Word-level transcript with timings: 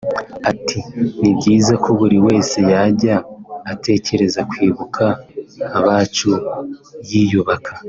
Ati 0.51 0.77
“Ni 1.19 1.31
byiza 1.37 1.73
ko 1.83 1.89
buri 1.99 2.17
wese 2.27 2.57
yajya 2.73 3.15
atekereza 3.71 4.39
kwibuka 4.51 5.03
abacu 5.79 6.31
yiyubaka 7.09 7.71